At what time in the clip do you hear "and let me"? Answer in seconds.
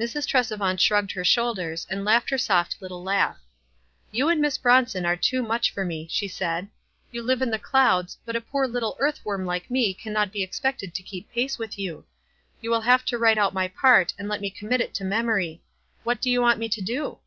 14.18-14.50